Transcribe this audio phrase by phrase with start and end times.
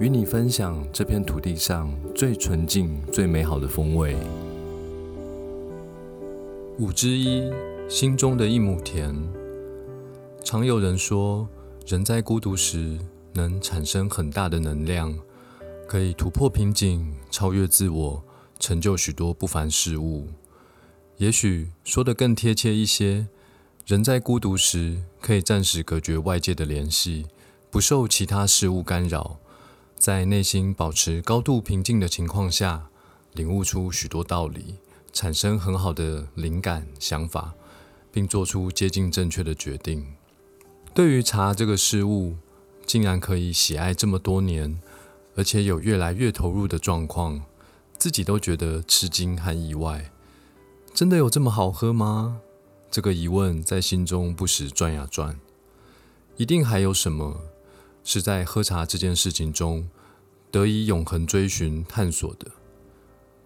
[0.00, 4.16] 与你分享这片土地上最纯净、最美好的风味。
[6.78, 7.52] 五之一，
[7.90, 9.14] 心中的一亩田。
[10.42, 11.46] 常有人说，
[11.86, 12.98] 人在孤独时
[13.34, 15.14] 能产生很大的能量，
[15.86, 18.24] 可以突破瓶颈，超越自我，
[18.58, 20.28] 成就许多不凡事物。
[21.18, 23.26] 也许说得更贴切一些，
[23.86, 27.26] 人在孤独时可以暂时隔绝外界的联系，
[27.70, 29.36] 不受其他事物干扰。
[30.02, 32.88] 在内心保持高度平静的情况下，
[33.34, 34.74] 领悟出许多道理，
[35.12, 37.54] 产生很好的灵感想法，
[38.10, 40.04] 并做出接近正确的决定。
[40.92, 42.34] 对于茶这个事物，
[42.84, 44.80] 竟然可以喜爱这么多年，
[45.36, 47.42] 而且有越来越投入的状况，
[47.96, 50.10] 自己都觉得吃惊和意外。
[50.92, 52.40] 真的有这么好喝吗？
[52.90, 55.38] 这个疑问在心中不时转呀转。
[56.36, 57.51] 一定还有什么？
[58.04, 59.88] 是在喝茶这件事情中
[60.50, 62.46] 得以永恒追寻探索的。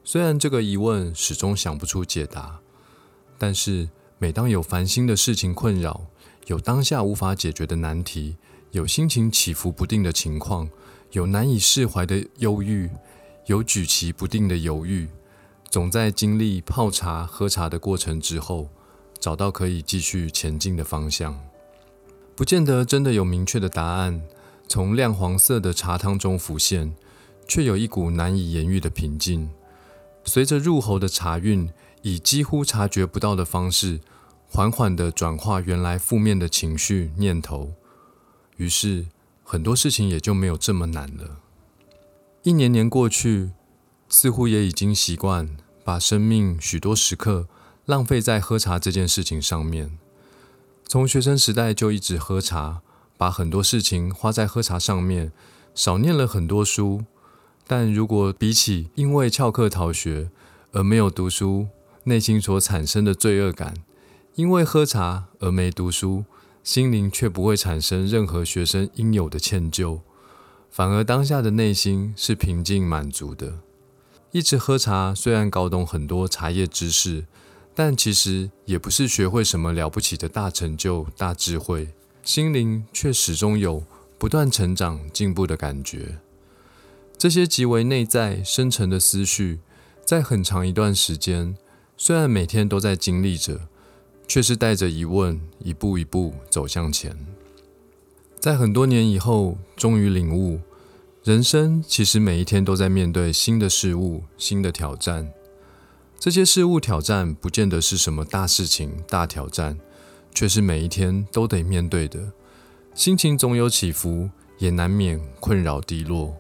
[0.03, 2.61] 虽然这个疑问始终想不出解答，
[3.39, 6.07] 但是每当有烦心的事情困扰，
[6.47, 8.37] 有当下无法解决的难题，
[8.71, 10.71] 有心情起伏不定的情况，
[11.13, 12.89] 有难以释怀的忧郁，
[13.47, 15.09] 有举棋不定的犹豫，
[15.69, 18.69] 总在经历泡茶、喝茶的过程之后，
[19.19, 21.39] 找到可以继续前进的方向。
[22.35, 24.23] 不见得真的有明确的答案。
[24.69, 26.95] 从亮黄色的茶汤中浮现，
[27.47, 29.49] 却有一股难以言喻的平静。
[30.25, 31.71] 随着入喉的茶韵，
[32.03, 34.01] 以几乎察觉不到的方式，
[34.49, 37.75] 缓缓地转化原来负面的情绪念头。
[38.57, 39.07] 于是，
[39.45, 41.39] 很多事情也就没有这么难了。
[42.43, 43.51] 一年年过去，
[44.09, 47.47] 似乎也已经习惯把生命许多时刻
[47.85, 49.99] 浪费在喝茶这件事情上面。
[50.89, 52.83] 从学生时代就一直喝茶。
[53.17, 55.33] 把很多事情花在喝茶上面，
[55.75, 57.05] 少念了很多书。
[57.67, 60.31] 但如果比起因为翘课逃学
[60.73, 61.67] 而没有读书，
[62.05, 63.75] 内心所产生的罪恶感，
[64.37, 66.25] 因为喝茶而没读书，
[66.63, 70.01] 心灵却不会产生任何学生应有的歉疚，
[70.71, 73.61] 反而当下的内心是平静满足的。
[74.31, 77.25] 一直喝茶，虽然搞懂很多茶叶知识，
[77.75, 81.89] 但其实也不是学会什么了不起的大成就、大智慧。
[82.27, 83.85] 心灵却始终有
[84.19, 86.19] 不断成长、进步的感觉。
[87.17, 89.61] 这些极为内在、深沉的思绪，
[90.05, 91.57] 在很长一段时间，
[91.97, 93.69] 虽然每天都在经历着，
[94.27, 97.17] 却是带着疑问，一步一步走向前。
[98.41, 100.59] 在很多年以后，终于领悟，
[101.23, 105.33] 人生其实每一天都在面对新的事物、新的挑战。
[106.19, 109.79] 这些事物挑战，不见得是什么大事情、大挑战。
[110.37, 112.31] 却是每一天都得面对的，
[112.95, 116.37] 心情总有起伏，也难免困扰低落。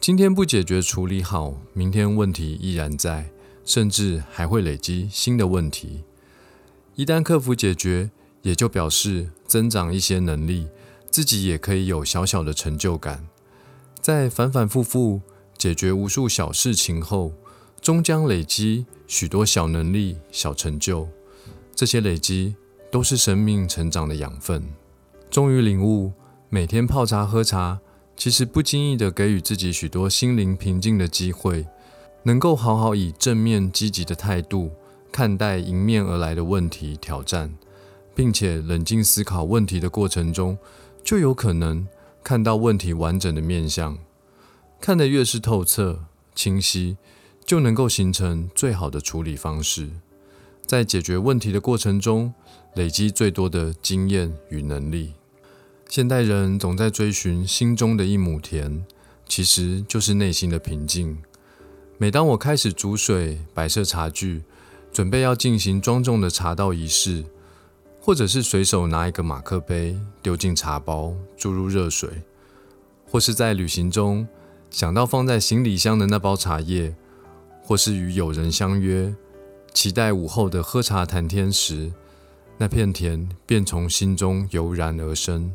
[0.00, 3.30] 今天不解决处理好，明天问题依然在，
[3.62, 6.02] 甚至还会累积新的问题。
[6.94, 8.10] 一旦克服解决，
[8.40, 10.68] 也就表示增长一些能力，
[11.10, 13.28] 自己也可以有小小的成就感。
[14.00, 15.20] 在反反复复
[15.58, 17.34] 解决无数小事情后，
[17.82, 21.06] 终将累积许多小能力、小成就。
[21.74, 22.56] 这些累积。
[22.96, 24.72] 都是生命成长的养分。
[25.28, 26.14] 终于领悟，
[26.48, 27.78] 每天泡茶喝茶，
[28.16, 31.66] 其实不经意的给予自己许多心灵平静的机会，
[32.22, 34.70] 能够好好以正面积极的态度
[35.12, 37.54] 看待迎面而来的问题挑战，
[38.14, 40.56] 并且冷静思考问题的过程中，
[41.04, 41.86] 就有可能
[42.24, 43.98] 看到问题完整的面相。
[44.80, 46.96] 看得越是透彻清晰，
[47.44, 49.90] 就能够形成最好的处理方式。
[50.66, 52.34] 在解决问题的过程中，
[52.74, 55.14] 累积最多的经验与能力。
[55.88, 58.84] 现代人总在追寻心中的一亩田，
[59.28, 61.16] 其实就是内心的平静。
[61.98, 64.42] 每当我开始煮水、摆设茶具，
[64.92, 67.24] 准备要进行庄重的茶道仪式，
[68.00, 72.10] 或者是随手拿一个马克杯丢进茶包，注入热水，
[73.08, 74.26] 或是在旅行中
[74.68, 76.92] 想到放在行李箱的那包茶叶，
[77.62, 79.14] 或是与友人相约。
[79.76, 81.92] 期待午后的喝茶谈天时，
[82.56, 85.52] 那片田便从心中油然而生。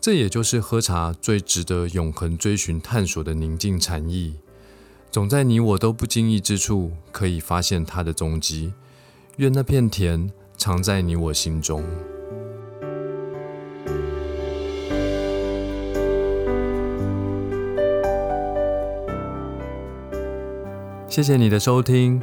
[0.00, 4.36] 这也就是喝茶最值得永恒追寻探索的宁静禅意。
[5.10, 8.72] 总在你我都不经意之处可以发现它的踪迹。
[9.38, 11.84] 愿那片田常在你我心中。
[21.08, 22.22] 谢谢你的收听。